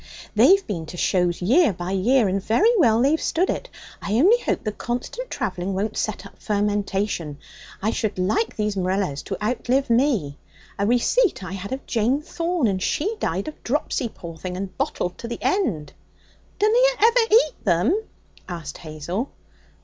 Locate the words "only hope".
4.13-4.63